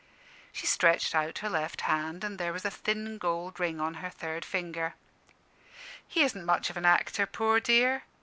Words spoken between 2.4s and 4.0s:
was a thin gold ring on